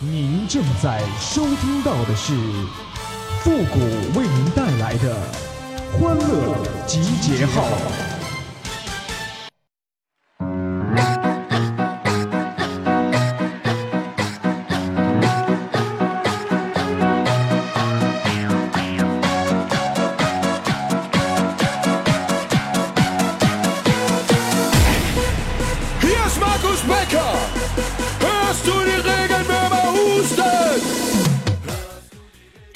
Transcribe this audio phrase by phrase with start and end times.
[0.00, 2.32] 您正在收听到的是
[3.40, 3.80] 复古
[4.16, 5.16] 为您带来的
[5.98, 8.17] 欢乐集结号。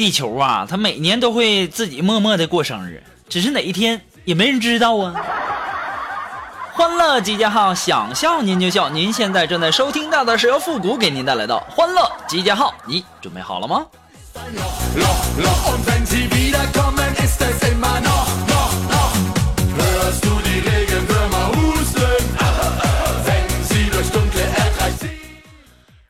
[0.02, 5.15] 地球啊，它每年都会自己默默的过生日，只是哪一天也没人知道啊。
[6.74, 8.88] 欢乐集结号，想笑您就笑。
[8.88, 13.87] 您现在正在收听到的是由复古给您带来的欢乐集结号，你准备好了吗？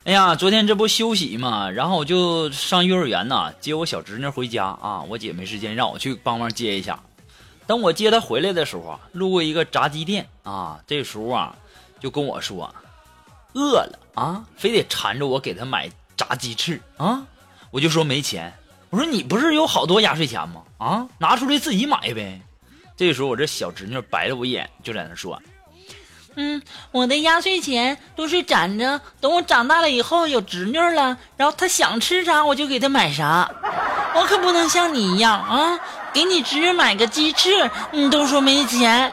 [0.05, 5.01] 哎呀，昨天这不休息嘛，然后我就上幼儿园呐，接我小侄女回家啊。
[5.03, 6.99] 我姐没时间，让我去帮忙接一下。
[7.65, 11.55] 等我接她回来的时候啊，路过一个炸鸡店啊，这时候啊，
[12.01, 12.69] 就跟我说
[13.53, 17.25] 饿了啊，非得缠着我给她买炸鸡翅啊。
[17.71, 18.53] 我就说没钱，
[18.89, 20.63] 我说你不是有好多压岁钱吗？
[20.79, 22.41] 啊，拿出来自己买呗。
[22.97, 25.41] 这时候我这小侄女白了我一眼，就在那说。
[26.35, 33.49] 嗯，我的压岁钱都是攒着，等我长大了以后有侄女了，然后她想吃啥我就给她买啥。
[34.15, 35.79] 我可不能像你一样啊，
[36.11, 39.11] 给你侄女买个鸡翅，你都说没钱。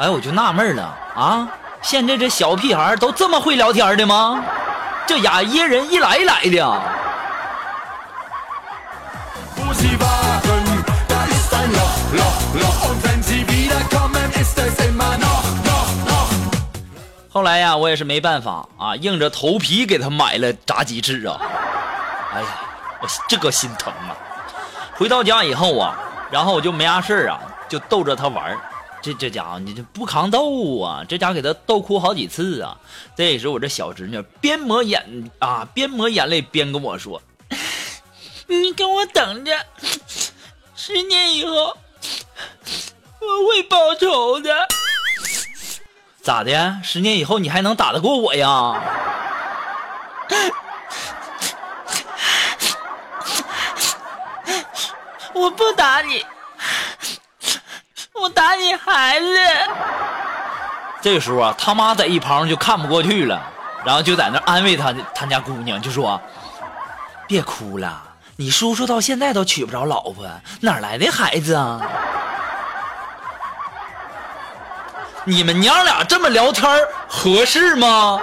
[0.00, 1.48] 哎，我就纳闷了啊，
[1.82, 4.42] 现在这小屁孩都这么会聊天的吗？
[5.06, 6.82] 这家噎人一来一来的。
[17.28, 21.36] 后来呀，我也是没办法啊，硬着头皮给他买了炸鸡翅啊！
[22.32, 22.46] 哎呀，
[23.00, 24.16] 我这个心疼啊！
[24.96, 25.98] 回到家以后啊，
[26.30, 28.56] 然后我就没啥事啊，就逗着他玩
[29.02, 31.04] 这这家伙你这不扛逗啊！
[31.08, 32.78] 这家伙给他逗哭好几次啊！
[33.16, 37.20] 这时候我这小侄女边抹眼啊边抹眼泪边跟我说
[38.46, 39.52] ：“你给我等着，
[40.76, 41.76] 十年以后
[43.26, 44.50] 我会报仇的。”
[46.22, 46.76] 咋的？
[46.82, 48.80] 十年以后你还能打得过我呀？
[55.34, 56.24] 我不打你，
[58.14, 59.26] 我打你孩子。
[61.02, 63.42] 这个时候啊，他妈在一旁就看不过去了，
[63.84, 66.18] 然后就在那安慰他他家姑娘，就说
[67.28, 68.02] ：“别哭了，
[68.36, 70.26] 你叔叔到现在都娶不着老婆，
[70.60, 71.82] 哪来的孩子啊？”
[75.26, 76.70] 你们娘俩这么聊天
[77.08, 78.20] 合适吗？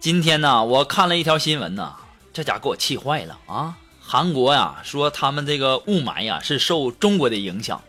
[0.00, 1.94] 今天呢，我看了一条新闻呢，
[2.32, 3.76] 这家给我气坏了啊！
[4.00, 7.80] 韩国呀，说他们这个雾霾呀是受中国的影响。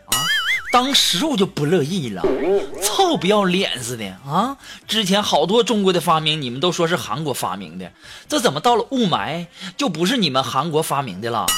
[0.72, 2.22] 当时我就不乐意了，
[2.82, 4.56] 臭不要脸似的啊！
[4.86, 7.92] 之前好多中国的发明，你们都说是韩国发明的，
[8.28, 11.48] 这怎么到了雾霾就不是你们韩国发明的了啊？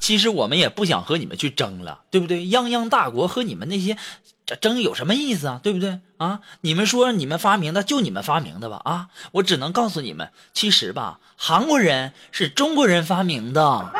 [0.00, 2.46] 其实我们也不想和你们去争了，对不对？
[2.46, 3.96] 泱泱大国和你们那些
[4.60, 5.60] 争有什么意思啊？
[5.62, 6.40] 对不对啊？
[6.62, 9.08] 你们说你们发明的就你们发明的吧啊！
[9.32, 13.92] 我只能告诉你们，其实吧，韩国人是中国人发明的。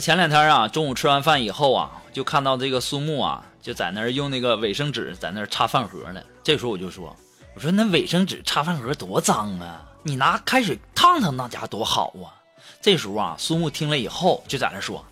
[0.00, 6.22] 前两天啊，中午吃完饭以后啊，就看到这个苏木啊，就在那用那个卫生纸在那擦饭盒呢。
[6.42, 7.14] 这时候我就说
[7.54, 12.32] ：“我说那卫生纸擦饭盒多脏啊，你拿开水烫烫那家多好啊。”
[12.80, 15.04] 这时候啊，苏木听了以后就在那说：“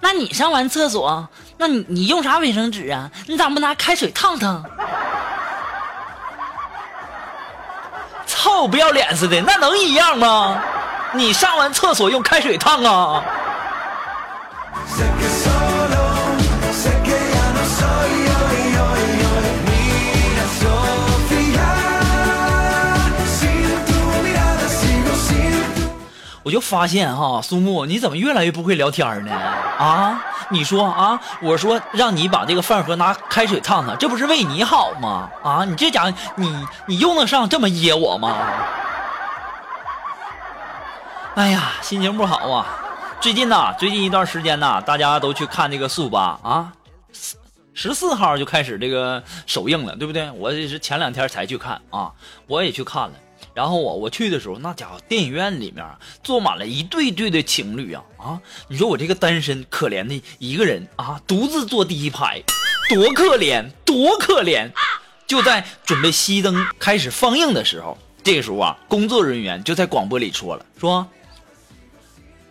[0.00, 3.10] 那你上完厕所，那你你用啥卫生纸啊？
[3.26, 4.64] 你咋不拿开水烫烫？”
[8.26, 10.62] 臭不要脸似的，那能一样吗？
[11.14, 13.24] 你上完厕所用开水烫啊？
[26.42, 29.32] 我就发现哈，苏木，你怎么越来越不会聊天呢？
[29.32, 35.28] 啊，你说啊，我说让你把这个饭盒拿开水烫烫，这不是为你好吗？
[35.42, 38.36] 啊，你这家伙，你你用得上这么噎我吗？
[41.34, 42.85] 哎呀，心情不好啊！
[43.20, 46.72] 最近呐，最近一段时间呐，大家都去看这个速八啊，
[47.74, 50.30] 十四号就开始这个首映了，对不对？
[50.32, 52.12] 我也是前两天才去看啊，
[52.46, 53.14] 我也去看了。
[53.52, 55.84] 然后我我去的时候，那家伙电影院里面
[56.22, 58.40] 坐满了一对对的情侣啊啊！
[58.68, 62.40] 你说我这个单身可怜的一个人啊，独自坐第一排，
[62.90, 64.70] 多可怜，多可怜！
[65.26, 71.06] 就在准备熄灯开始放映的时候，这个时候啊，工作人员就在广播里说了，说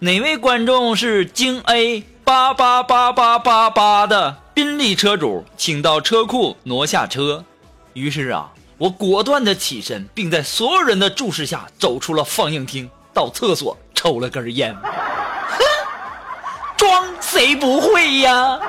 [0.06, 7.44] 哪位观众是京 A 八八八八八八的宾利车主，请到车库挪下车。
[7.94, 8.52] 于是啊。
[8.78, 14.76] 我果断的起身，并在所有人的注视下走出了放映厅，到厕所抽了根烟。
[14.86, 15.64] 哼，
[16.78, 18.60] 装谁不会呀？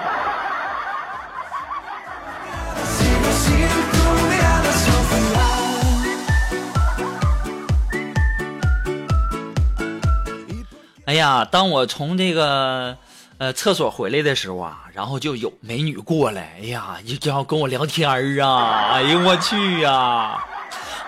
[11.07, 12.97] 哎呀，当我从这个。
[13.39, 18.09] 呃，厕所回来的时候啊，然后就有美女过来，哎呀，就要跟我聊天
[18.43, 20.43] 啊，哎呦我去呀，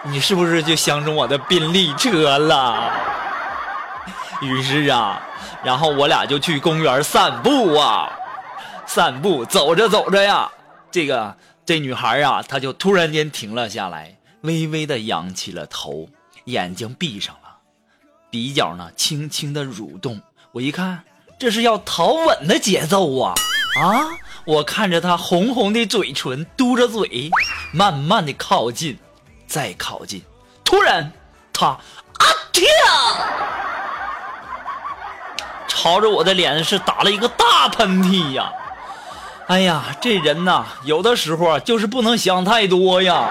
[0.02, 2.92] 你是不是就相中我的宾利车了？
[4.44, 5.22] 于是啊，
[5.64, 8.12] 然后我俩就去公园散步啊，
[8.84, 10.50] 散步走着走着呀，
[10.90, 11.34] 这个
[11.64, 16.06] 这女孩啊，她就突然间停了下来，微微的仰起了头，
[16.44, 17.47] 眼睛闭上了，
[18.30, 20.20] 鼻角呢轻轻的蠕动，
[20.52, 21.02] 我一看。
[21.38, 23.32] 这是要讨吻的节奏啊！
[23.80, 24.02] 啊！
[24.44, 27.30] 我看着他红红的嘴唇，嘟着嘴，
[27.72, 28.98] 慢慢的靠近，
[29.46, 30.20] 再靠近。
[30.64, 31.12] 突然，
[31.52, 31.80] 他啊
[32.52, 32.64] 跳，
[35.68, 38.52] 朝着我的脸是打了一个大喷嚏呀！
[39.46, 43.30] 哎呀，这人呐，有的时候就是不能想太多呀。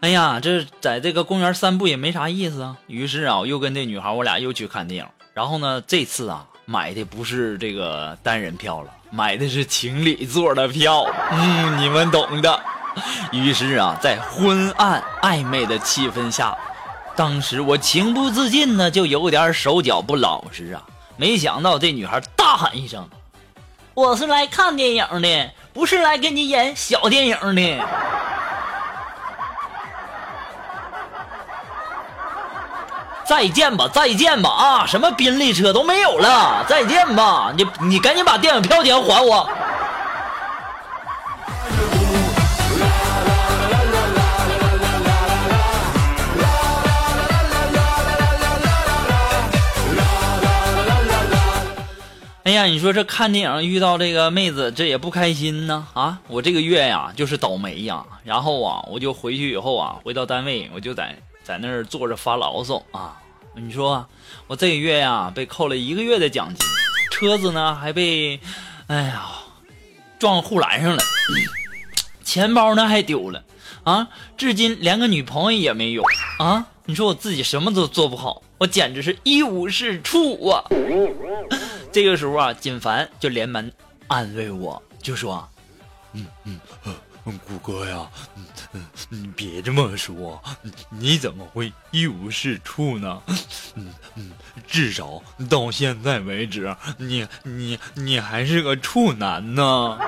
[0.00, 2.78] 哎呀，这在这个公园散步也没啥意思啊。
[2.86, 5.10] 于是啊，我又跟这女孩，我俩又去看电影。
[5.34, 11.04] 然后呢，这次啊，买的不是这个单人票了，买的是情侣座的票。
[11.30, 12.60] 嗯，你们懂的。
[13.30, 16.56] 于是啊，在昏暗暧昧的气氛下，
[17.14, 20.82] 当时我情不自禁呢，就有点手脚不老实啊。
[21.18, 23.06] 没想到这女孩大喊一声。
[24.00, 27.84] 我是来看电影的，不是来给你演小电影的。
[33.26, 34.86] 再见吧，再见吧啊！
[34.86, 37.52] 什么宾利车都没有了，再见吧！
[37.54, 39.46] 你你赶紧把电影票钱还我。
[52.50, 56.18] 哎呀，你说这看电影遇到这个妹子，这也不开心呢啊！
[56.26, 63.16] 我这个月呀就是倒霉呀，然后啊我就回去以后啊，回到单位我就在在那儿坐着发牢骚啊。
[63.54, 64.04] 你说
[64.48, 66.66] 我这个月呀被扣了一个月的奖金，
[67.12, 68.40] 车子呢还被，
[68.88, 69.30] 哎呀，
[70.18, 71.02] 撞护栏上了，
[72.24, 73.44] 钱包呢还丢了
[73.84, 74.08] 啊！
[74.36, 76.02] 至今连个女朋友也没有
[76.40, 76.66] 啊！
[76.86, 80.64] 你说我自己什么都做不好，我简直是一无是处啊！
[81.92, 83.68] 这个时候啊，锦凡就连忙
[84.06, 85.48] 安慰我，就说
[86.14, 86.60] ：“嗯嗯
[87.24, 90.40] 嗯，谷哥呀，嗯嗯，你别这么说，
[90.88, 93.20] 你怎么会一无是处呢？
[93.74, 94.32] 嗯嗯，
[94.68, 99.98] 至少到现在为止，你你你还是个处男呢。”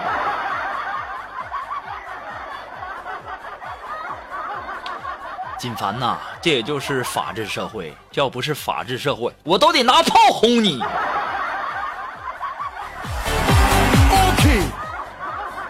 [5.58, 10.82] 锦凡呐，这也就是法治社会，要不是法治社会，我都得拿炮轰你。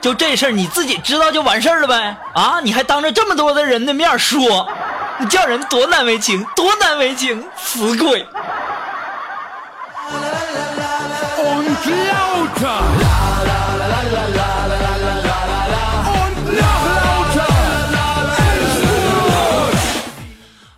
[0.03, 2.17] 就这事儿你自己知道就完事儿了呗？
[2.35, 4.69] 啊，你还当着这么多的人的面说，
[5.19, 8.27] 你叫人多难为情，多难为情，死鬼！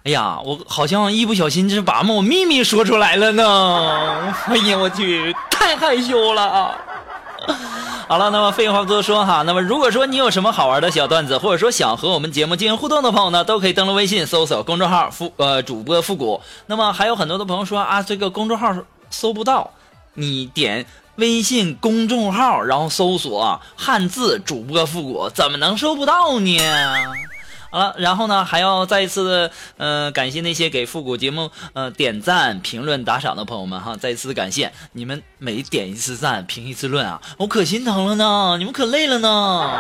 [0.05, 4.35] 哎呀，我好像一不小心就把我秘密说出来了呢！
[4.49, 6.77] 哎呀，我去，太害羞了。
[8.09, 9.43] 好了，那么废话不多说哈。
[9.43, 16.41] 那么如果说你有什么好玩的小段子，或者说想和我们节目进行互动的朋友呢，都可以登录微信搜索公众号“复呃主播复古”。
[16.67, 18.77] 那么还有很多的朋友说啊，这个公众号
[19.09, 19.71] 搜不到，
[20.13, 20.85] 你点
[21.17, 26.59] 微信公众号，然后搜索“汉字主播复古”，怎么能搜不到呢？
[27.75, 39.71] 好了，然后呢，还要再一次呃感谢那些给复古节目呃点赞、评论、打赏的朋友们哈，再一次感谢你们每点一次赞、评一次论啊，我可心疼了呢， 你们可累了呢。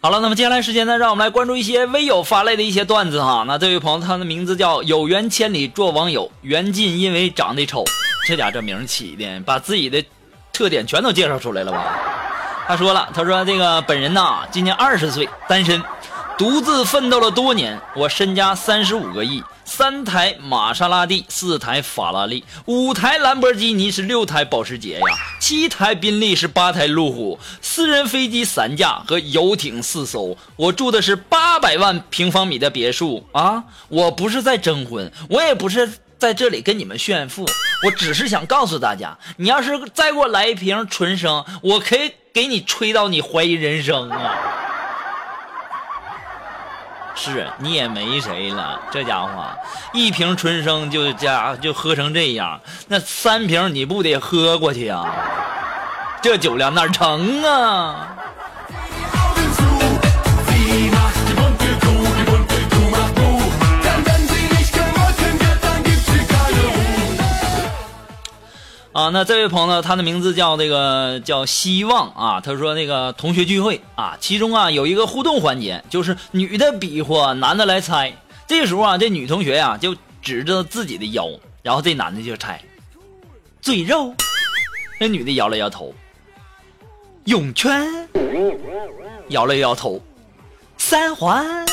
[0.00, 3.44] 好了，那么接下来时间呢，让我们来关注一些微友发来的一些段子哈。
[3.48, 7.84] 那这位朋友，他的名字叫有缘千里做网友，缘尽因为长得丑。
[8.24, 10.04] 这家这名起的，把自己的
[10.52, 11.98] 特点全都介绍出来了吧？
[12.68, 15.82] 他说了，他说这个本人呐，今年二十岁，单身，
[16.38, 19.42] 独自奋斗了多年，我身家三十五个亿。
[19.64, 25.04] 三台玛莎拉蒂，四台法拉利，五台兰博基尼，是六台保时捷呀，
[25.40, 30.38] 七台宾利，是八台路虎，私人飞机三架和游艇四艘。
[30.54, 33.64] 我住的是八百万平方米的别墅啊！
[33.88, 37.44] 我不是在征婚，我也不是在这里跟你们炫富，
[37.84, 44.66] 我只是想告诉大家，你要是再给我来一瓶纯生，我可以给你吹到你怀疑人生啊！
[47.18, 49.44] 是你也没谁了，这家伙
[49.92, 55.04] 一瓶纯生就加就喝成这样，那三瓶你不得喝过去啊？
[56.22, 58.14] 这酒量哪成啊？
[69.10, 72.40] 那这位朋友呢，他的名字叫那个叫希望啊。
[72.40, 78.12] 他说那个同学聚会啊，其中啊有一个互动环节，就是女的比划，男的来猜。
[78.46, 81.28] 这时候啊，这女同学呀就指着自己的腰，
[81.62, 82.60] 然后这男的就猜
[83.60, 84.14] 嘴肉。
[84.98, 85.94] 那女的摇了摇头，
[87.24, 88.08] 泳圈，
[89.28, 90.02] 摇了摇头，
[90.76, 91.66] 三环。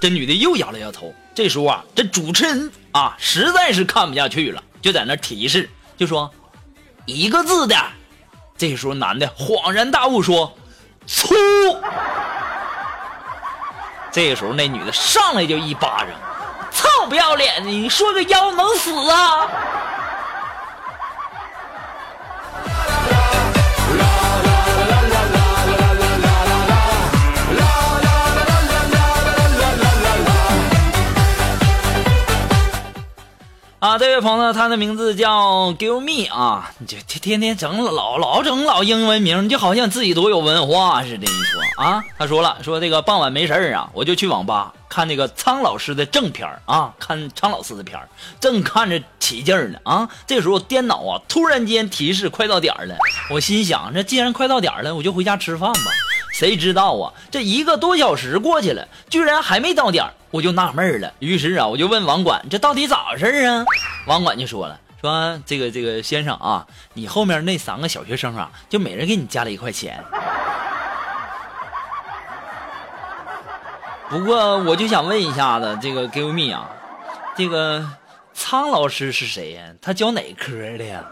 [0.00, 1.12] 这女的又摇了摇头。
[1.34, 6.30] 这时候啊，这主持人啊实在是看不下去了，就在那提示，就说。
[7.06, 7.76] 一个字的，
[8.56, 10.56] 这时候男的恍然大悟说
[11.06, 11.34] ：“粗。”
[14.12, 16.08] 这个时候那女的上来就一巴掌
[16.70, 19.48] ：“操不要脸的，你说个腰能死啊？”
[33.82, 41.26] 啊，这位朋友，他的名字叫 Give Me 啊，你就天天整老老整老英文名，你就好像自己多有文化似的。
[41.26, 47.98] 你说啊，他说了，说这个傍晚没事啊，我就去网吧看那个苍老师的正片啊，看苍老师的片
[48.38, 50.08] 正看着起劲儿呢啊。
[50.28, 52.94] 这时候电脑啊突然间提示快到点儿了，
[53.30, 55.80] 我心想，这既然快到点儿了，我就回家吃饭吧。
[56.32, 63.64] 谁知道啊，这一个多小时过去了，居然还没到点儿我就纳闷了，于是啊，我就问网管，这到底咋回事啊？
[64.06, 70.02] 网管就说了，说这个这个先生啊，你后面那三个小学生啊，就每人给你加了一块钱。
[74.08, 76.70] 不过我就想问一下子，这个 Give me 啊，
[77.36, 77.86] 这个
[78.32, 79.62] 苍老师是谁呀？
[79.82, 81.04] 他教哪科的呀？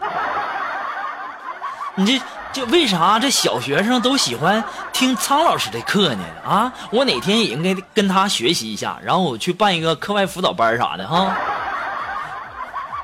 [1.93, 2.19] 你这。
[2.53, 6.23] 就为啥这小学生都喜欢听苍老师的课呢？
[6.45, 11.35] 啊，我哪天也应该跟他学习一下，然后我去办一个课外辅导班啥的哈。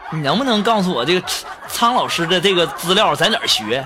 [0.09, 1.27] 你能不能告诉我这个
[1.67, 3.85] 苍老师的这个资料在哪儿学？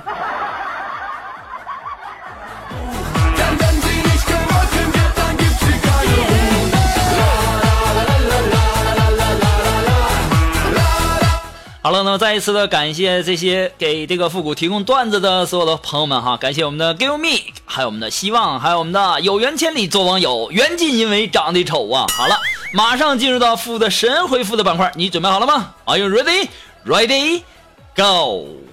[11.92, 22.06] 好了，那么再一次的感谢这些给这个复古提供段子的所有的朋友们哈，感谢我们的 Give Me，还有我们的希望，还有我们的有缘千里做网友，缘尽因为长得丑啊。
[22.16, 22.40] 好了，
[22.74, 26.48] 马上进入到复的神回复的板块，你准备好了吗？Are you ready?
[26.86, 27.42] Ready?
[27.94, 28.71] Go!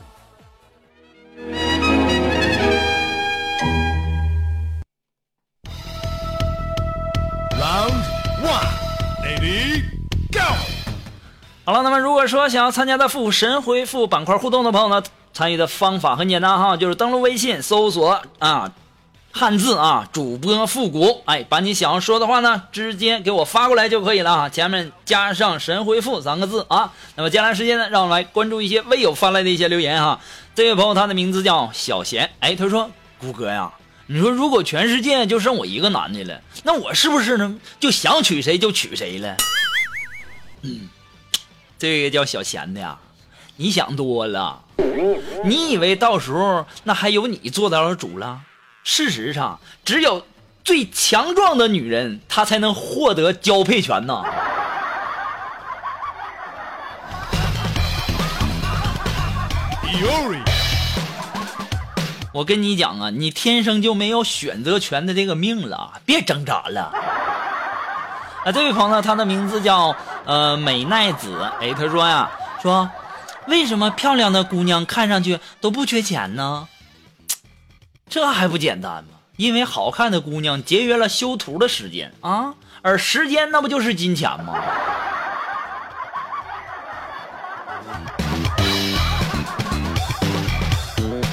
[12.28, 18.70] 说想要参加的复古神回复板块互动的朋友呢，参与的方法很简单哈，就是登录微信搜索啊，
[19.32, 26.92] 汉字啊，主播复古，哎，把你想要说的话呢，直接给我发过来就可以了啊，前面加上神回复三个字啊。
[27.16, 30.20] 那么接下来时间呢，让我们来关注一些微友发来的一些留言哈。
[30.54, 33.73] 这位朋友他的名字叫小贤，哎，他说谷哥呀，
[34.06, 39.37] 你说如果全世界就剩我一个男的了，那我是不是呢就想娶谁就娶谁了？
[40.62, 40.88] 嗯。
[41.78, 42.99] 这个叫小贤的呀，
[43.56, 44.64] 你想多了
[45.44, 48.40] 你以为到时候那还有你做到了主了？
[48.82, 50.26] 事实上，只有
[50.64, 54.25] 最强壮的女人，她才能获得交配权呢。
[62.32, 66.92] 我跟你讲啊，你天生就没有选择权的这个命了，别挣扎了。
[68.49, 72.31] 啊，这位朋友，他的名字叫呃美奈子，哎，他说呀，
[72.62, 72.90] 说
[73.47, 76.67] 为什么漂亮的姑娘看上去都不缺钱呢？
[78.09, 79.11] 这还不简单吗？
[79.37, 84.55] 因为好看的姑娘节约了修图的时间啊，而时间那不就是金钱吗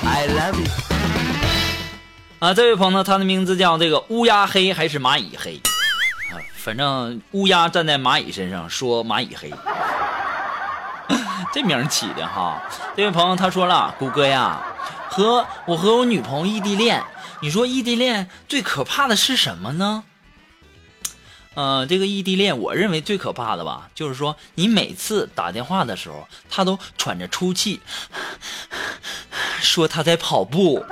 [0.05, 0.67] ？I love you？
[2.39, 5.61] 啊，这位朋友，他的名字叫这个乌鸦黑还是蚂蚁黑？
[6.65, 9.53] 反正乌鸦站在蚂蚁身上说蚂蚁黑，
[11.53, 12.59] 这名起的哈。
[12.97, 14.63] 这位朋友他说了，谷歌呀，
[15.07, 17.03] 和我和我女朋友异地恋，
[17.41, 20.05] 你说异地恋最可怕的是什么呢？
[21.53, 27.79] 呃，这个异地恋，我认为最可怕的吧，就是说你每次打电话的时候，他都喘着粗气，
[29.61, 30.83] 说他在跑步。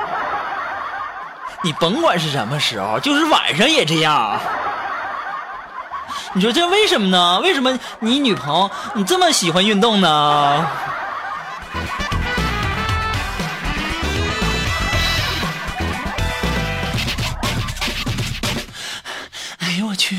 [1.65, 4.39] 你甭管是什么时候，就是晚上也这样。
[6.35, 7.39] 你说这为什么呢？
[7.41, 10.67] 为什么你女朋友你这么喜欢运动呢？
[19.59, 20.17] 哎呦我去！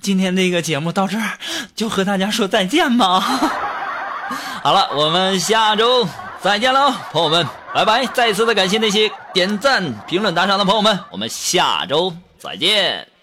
[0.00, 1.32] 今天这个节目到这儿
[1.74, 3.20] 就和大家说再见吧。
[4.62, 6.08] 好了，我们下周
[6.40, 7.46] 再见喽，朋友们。
[7.74, 8.06] 拜拜！
[8.06, 13.15] 再次的感谢那些点赞、评论、打赏的朋友们，我们下周再见。